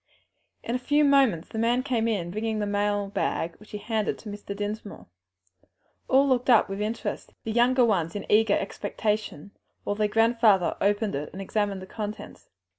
[0.63, 4.17] In a few moments the man came in bringing the mail bag, which he handed
[4.17, 4.55] to Mr.
[4.55, 5.05] Dinsmore.
[6.07, 9.51] All looked on with interest, the younger ones in eager expectation,
[9.83, 12.49] while their grandfather opened it and examined the contents.